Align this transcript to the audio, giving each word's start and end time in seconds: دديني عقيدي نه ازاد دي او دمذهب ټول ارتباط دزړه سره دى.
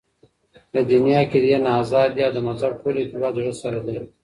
دديني 0.73 1.11
عقيدي 1.17 1.57
نه 1.63 1.71
ازاد 1.81 2.09
دي 2.15 2.21
او 2.25 2.31
دمذهب 2.37 2.73
ټول 2.83 2.95
ارتباط 3.01 3.33
دزړه 3.35 3.53
سره 3.61 3.77
دى. 3.85 3.97